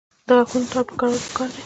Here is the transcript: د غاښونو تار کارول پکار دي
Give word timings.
د 0.27 0.29
غاښونو 0.37 0.67
تار 0.71 0.85
کارول 0.99 1.21
پکار 1.27 1.49
دي 1.51 1.57